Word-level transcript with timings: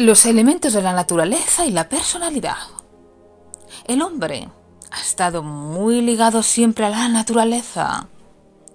Los 0.00 0.24
elementos 0.24 0.72
de 0.72 0.80
la 0.80 0.94
naturaleza 0.94 1.66
y 1.66 1.72
la 1.72 1.90
personalidad. 1.90 2.56
El 3.84 4.00
hombre 4.00 4.48
ha 4.90 4.98
estado 4.98 5.42
muy 5.42 6.00
ligado 6.00 6.42
siempre 6.42 6.86
a 6.86 6.88
la 6.88 7.06
naturaleza. 7.10 8.08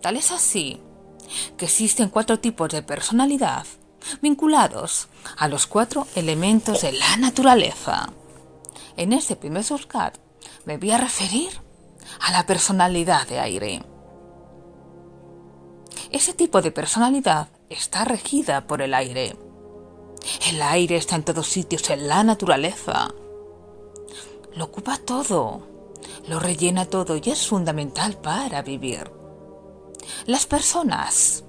Tal 0.03 0.17
es 0.17 0.31
así 0.31 0.79
que 1.57 1.65
existen 1.65 2.09
cuatro 2.09 2.37
tipos 2.37 2.69
de 2.69 2.83
personalidad 2.83 3.65
vinculados 4.21 5.07
a 5.35 5.47
los 5.47 5.65
cuatro 5.65 6.05
elementos 6.13 6.83
de 6.83 6.91
la 6.91 7.17
naturaleza. 7.17 8.07
En 8.95 9.11
este 9.11 9.35
primer 9.35 9.63
subcat 9.63 10.15
me 10.65 10.77
voy 10.77 10.91
a 10.91 10.99
referir 10.99 11.49
a 12.21 12.33
la 12.33 12.45
personalidad 12.45 13.27
de 13.27 13.39
aire. 13.39 13.83
Ese 16.11 16.35
tipo 16.35 16.61
de 16.61 16.69
personalidad 16.69 17.47
está 17.67 18.05
regida 18.05 18.67
por 18.67 18.83
el 18.83 18.93
aire. 18.93 19.35
El 20.49 20.61
aire 20.61 20.97
está 20.97 21.15
en 21.15 21.23
todos 21.23 21.47
sitios 21.47 21.89
en 21.89 22.07
la 22.07 22.23
naturaleza. 22.23 23.13
Lo 24.55 24.65
ocupa 24.65 24.97
todo, 24.97 25.61
lo 26.27 26.39
rellena 26.39 26.85
todo 26.85 27.17
y 27.17 27.29
es 27.29 27.47
fundamental 27.47 28.17
para 28.17 28.61
vivir. 28.61 29.11
Las 30.25 30.45
personas 30.45 31.43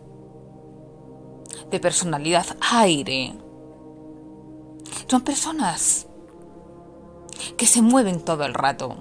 de 1.71 1.81
personalidad 1.81 2.47
aire 2.73 3.35
son 5.09 5.21
personas 5.23 6.07
que 7.57 7.67
se 7.67 7.83
mueven 7.83 8.21
todo 8.21 8.45
el 8.45 8.55
rato, 8.55 8.97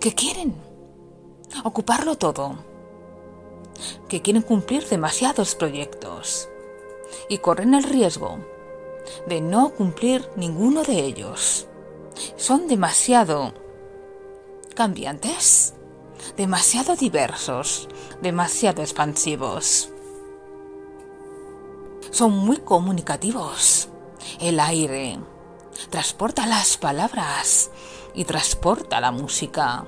que 0.00 0.14
quieren 0.14 0.54
ocuparlo 1.64 2.16
todo, 2.16 2.56
que 4.08 4.22
quieren 4.22 4.42
cumplir 4.42 4.88
demasiados 4.88 5.54
proyectos 5.54 6.48
y 7.28 7.38
corren 7.38 7.74
el 7.74 7.84
riesgo 7.84 8.55
de 9.26 9.40
no 9.40 9.70
cumplir 9.70 10.28
ninguno 10.36 10.82
de 10.82 11.04
ellos. 11.04 11.66
Son 12.36 12.68
demasiado 12.68 13.52
cambiantes, 14.74 15.74
demasiado 16.36 16.96
diversos, 16.96 17.88
demasiado 18.22 18.82
expansivos. 18.82 19.90
Son 22.10 22.32
muy 22.32 22.58
comunicativos. 22.58 23.88
El 24.40 24.60
aire 24.60 25.18
transporta 25.90 26.46
las 26.46 26.76
palabras 26.76 27.70
y 28.14 28.24
transporta 28.24 29.00
la 29.00 29.10
música. 29.10 29.84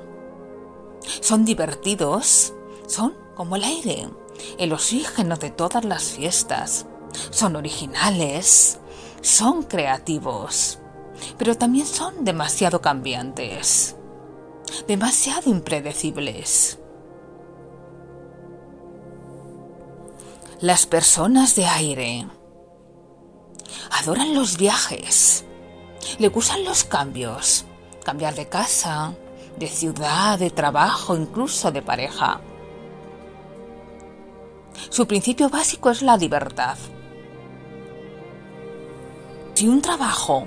Son 1.21 1.45
divertidos, 1.45 2.53
son 2.87 3.15
como 3.35 3.57
el 3.57 3.65
aire, 3.65 4.09
el 4.59 4.73
oxígeno 4.73 5.37
de 5.37 5.51
todas 5.51 5.85
las 5.85 6.05
fiestas. 6.11 6.87
Son 7.31 7.57
originales, 7.57 8.79
son 9.21 9.63
creativos, 9.63 10.79
pero 11.37 11.57
también 11.57 11.87
son 11.87 12.25
demasiado 12.25 12.81
cambiantes, 12.81 13.97
demasiado 14.87 15.51
impredecibles. 15.51 16.79
Las 20.61 20.87
personas 20.87 21.55
de 21.55 21.67
aire 21.67 22.29
adoran 23.93 24.35
los 24.35 24.57
viajes, 24.57 25.45
le 26.19 26.29
gustan 26.29 26.65
los 26.65 26.85
cambios, 26.85 27.65
cambiar 28.05 28.35
de 28.35 28.49
casa, 28.49 29.15
de 29.57 29.69
ciudad, 29.69 30.39
de 30.39 30.51
trabajo, 30.51 31.17
incluso 31.17 31.71
de 31.71 31.83
pareja. 31.83 32.41
Su 34.91 35.07
principio 35.07 35.49
básico 35.49 35.91
es 35.91 36.03
la 36.03 36.17
libertad. 36.17 36.77
Si 39.59 39.67
un 39.67 39.83
trabajo 39.83 40.47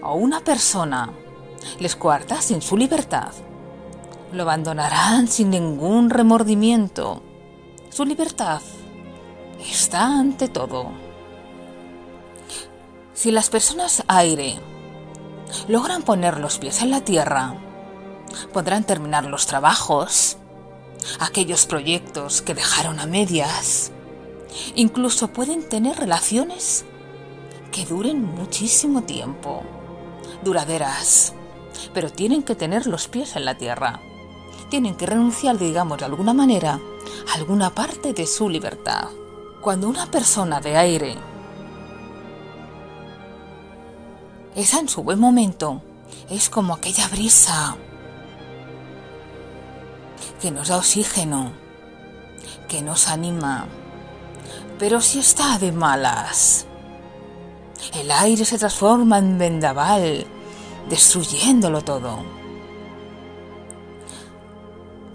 o 0.00 0.14
una 0.14 0.38
persona 0.38 1.12
les 1.80 1.96
coarta 1.96 2.40
sin 2.40 2.62
su 2.62 2.76
libertad, 2.76 3.32
lo 4.30 4.44
abandonarán 4.44 5.26
sin 5.26 5.50
ningún 5.50 6.08
remordimiento. 6.08 7.20
Su 7.90 8.04
libertad 8.04 8.62
está 9.58 10.06
ante 10.06 10.46
todo. 10.46 10.92
Si 13.12 13.32
las 13.32 13.50
personas 13.50 14.04
aire 14.06 14.60
logran 15.66 16.04
poner 16.04 16.38
los 16.38 16.58
pies 16.58 16.80
en 16.80 16.90
la 16.90 17.00
tierra, 17.00 17.56
podrán 18.52 18.84
terminar 18.84 19.24
los 19.24 19.46
trabajos, 19.46 20.36
aquellos 21.18 21.66
proyectos 21.66 22.40
que 22.40 22.54
dejaron 22.54 23.00
a 23.00 23.06
medias, 23.06 23.90
incluso 24.76 25.32
pueden 25.32 25.68
tener 25.68 25.96
relaciones 25.96 26.84
que 27.74 27.84
duren 27.84 28.22
muchísimo 28.22 29.02
tiempo, 29.02 29.64
duraderas, 30.44 31.32
pero 31.92 32.08
tienen 32.08 32.44
que 32.44 32.54
tener 32.54 32.86
los 32.86 33.08
pies 33.08 33.34
en 33.34 33.44
la 33.44 33.58
tierra. 33.58 34.00
Tienen 34.70 34.94
que 34.94 35.06
renunciar, 35.06 35.58
digamos, 35.58 35.98
de 35.98 36.04
alguna 36.04 36.32
manera, 36.32 36.78
a 37.28 37.34
alguna 37.34 37.74
parte 37.74 38.12
de 38.12 38.28
su 38.28 38.48
libertad. 38.48 39.08
Cuando 39.60 39.88
una 39.88 40.08
persona 40.08 40.60
de 40.60 40.76
aire 40.76 41.16
esa 44.54 44.78
en 44.78 44.88
su 44.88 45.02
buen 45.02 45.18
momento 45.18 45.82
es 46.30 46.48
como 46.48 46.74
aquella 46.74 47.08
brisa 47.08 47.76
que 50.40 50.52
nos 50.52 50.68
da 50.68 50.76
oxígeno, 50.76 51.50
que 52.68 52.82
nos 52.82 53.08
anima. 53.08 53.66
Pero 54.78 55.00
si 55.00 55.18
está 55.18 55.58
de 55.58 55.72
malas, 55.72 56.68
el 57.94 58.10
aire 58.10 58.44
se 58.44 58.58
transforma 58.58 59.18
en 59.18 59.38
vendaval, 59.38 60.26
destruyéndolo 60.88 61.82
todo. 61.82 62.24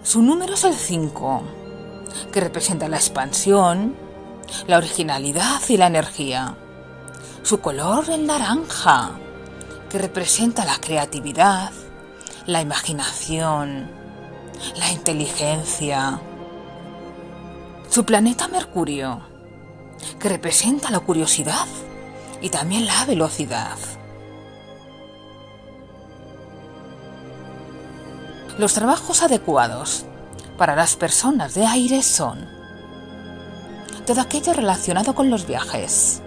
Su 0.02 0.22
número 0.22 0.54
es 0.54 0.64
el 0.64 0.74
5, 0.74 1.42
que 2.32 2.40
representa 2.40 2.88
la 2.88 2.96
expansión, 2.96 3.94
la 4.66 4.78
originalidad 4.78 5.60
y 5.68 5.76
la 5.76 5.88
energía. 5.88 6.56
Su 7.42 7.60
color 7.60 8.08
el 8.10 8.26
naranja, 8.26 9.12
que 9.90 9.98
representa 9.98 10.64
la 10.64 10.78
creatividad, 10.80 11.72
la 12.46 12.62
imaginación, 12.62 13.90
la 14.76 14.90
inteligencia. 14.90 16.20
Su 17.90 18.04
planeta 18.04 18.48
Mercurio, 18.48 19.20
que 20.18 20.28
representa 20.28 20.90
la 20.90 21.00
curiosidad 21.00 21.66
y 22.40 22.48
también 22.48 22.86
la 22.86 23.04
velocidad. 23.04 23.76
Los 28.58 28.74
trabajos 28.74 29.22
adecuados 29.22 30.04
para 30.58 30.76
las 30.76 30.96
personas 30.96 31.54
de 31.54 31.64
aire 31.66 32.02
son 32.02 32.46
todo 34.06 34.20
aquello 34.20 34.52
relacionado 34.52 35.14
con 35.14 35.30
los 35.30 35.46
viajes, 35.46 36.20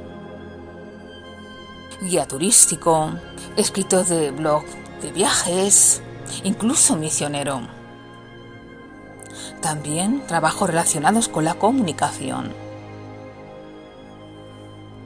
guía 2.02 2.28
turístico, 2.28 3.12
escritor 3.56 4.06
de 4.06 4.32
blog 4.32 4.64
de 5.02 5.12
viajes, 5.12 6.02
incluso 6.44 6.96
misionero. 6.96 7.62
También 9.62 10.26
trabajos 10.28 10.70
relacionados 10.70 11.28
con 11.28 11.46
la 11.46 11.56
comunicación 11.56 12.63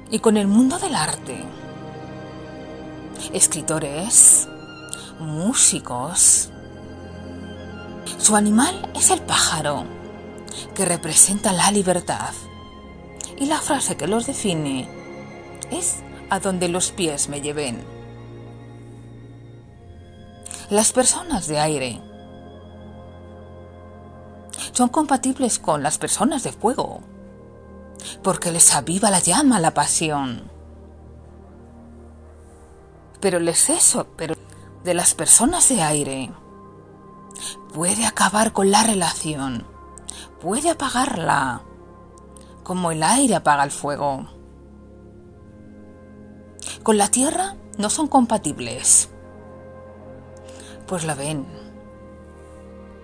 y 0.09 0.19
con 0.19 0.37
el 0.37 0.47
mundo 0.47 0.79
del 0.79 0.95
arte. 0.95 1.43
Escritores, 3.33 4.47
músicos. 5.19 6.49
Su 8.17 8.35
animal 8.35 8.89
es 8.95 9.11
el 9.11 9.21
pájaro, 9.21 9.85
que 10.75 10.85
representa 10.85 11.51
la 11.51 11.71
libertad. 11.71 12.33
Y 13.37 13.45
la 13.45 13.59
frase 13.59 13.97
que 13.97 14.07
los 14.07 14.25
define 14.25 14.89
es 15.71 15.97
a 16.29 16.39
donde 16.39 16.69
los 16.69 16.91
pies 16.91 17.29
me 17.29 17.41
lleven. 17.41 17.83
Las 20.69 20.91
personas 20.91 21.47
de 21.47 21.59
aire 21.59 22.01
son 24.73 24.89
compatibles 24.89 25.59
con 25.59 25.81
las 25.81 25.97
personas 25.97 26.43
de 26.43 26.51
fuego, 26.51 27.01
porque 28.27 28.51
les 28.51 28.75
aviva 28.75 29.09
la 29.09 29.19
llama, 29.19 29.57
la 29.57 29.73
pasión. 29.73 30.51
Pero 33.21 33.37
el 33.37 33.47
exceso 33.47 34.05
pero 34.17 34.35
de 34.83 34.93
las 34.93 35.15
personas 35.15 35.69
de 35.69 35.81
aire 35.81 36.33
puede 37.73 38.05
acabar 38.05 38.51
con 38.51 38.69
la 38.69 38.83
relación, 38.83 39.65
puede 40.41 40.69
apagarla, 40.69 41.61
como 42.63 42.91
el 42.91 43.01
aire 43.01 43.35
apaga 43.35 43.63
el 43.63 43.71
fuego 43.71 44.27
con 46.83 46.97
la 46.97 47.07
Tierra 47.07 47.55
no 47.77 47.89
son 47.89 48.09
compatibles. 48.09 49.09
Pues 50.85 51.05
la 51.05 51.15
ven 51.15 51.47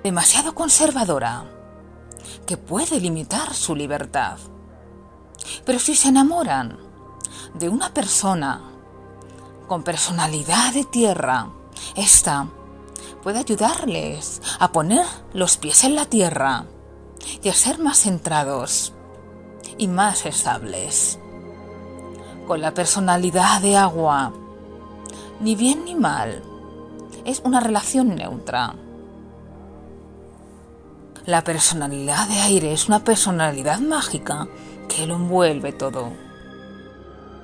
demasiado 0.03 0.53
conservadora, 0.53 1.45
que 2.45 2.57
puede 2.57 2.99
limitar 2.99 3.53
su 3.53 3.73
libertad. 3.73 4.37
Pero 5.65 5.79
si 5.79 5.95
se 5.95 6.09
enamoran 6.09 6.77
de 7.53 7.69
una 7.69 7.93
persona 7.93 8.61
con 9.67 9.83
personalidad 9.83 10.73
de 10.73 10.83
tierra. 10.83 11.47
Esta 11.95 12.47
puede 13.21 13.39
ayudarles 13.39 14.41
a 14.59 14.71
poner 14.71 15.05
los 15.33 15.57
pies 15.57 15.83
en 15.83 15.95
la 15.95 16.05
tierra 16.05 16.65
y 17.41 17.49
a 17.49 17.53
ser 17.53 17.79
más 17.79 17.99
centrados 17.99 18.93
y 19.77 19.87
más 19.87 20.25
estables. 20.25 21.19
Con 22.47 22.61
la 22.61 22.73
personalidad 22.73 23.61
de 23.61 23.77
agua, 23.77 24.33
ni 25.39 25.55
bien 25.55 25.85
ni 25.85 25.95
mal, 25.95 26.43
es 27.25 27.41
una 27.45 27.59
relación 27.59 28.15
neutra. 28.15 28.75
La 31.25 31.43
personalidad 31.43 32.27
de 32.27 32.41
aire 32.41 32.73
es 32.73 32.89
una 32.89 33.05
personalidad 33.05 33.79
mágica 33.79 34.49
que 34.87 35.05
lo 35.05 35.15
envuelve 35.15 35.71
todo. 35.71 36.11